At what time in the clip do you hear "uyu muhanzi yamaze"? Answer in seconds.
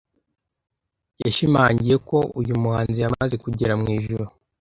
2.39-3.35